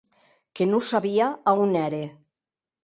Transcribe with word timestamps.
Que 0.55 0.63
non 0.71 0.81
sabia 0.91 1.27
a 1.49 1.51
on 1.63 1.71
ère. 1.85 2.05